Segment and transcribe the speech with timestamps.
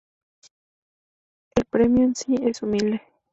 [1.53, 3.03] El premio en sí, es humilde.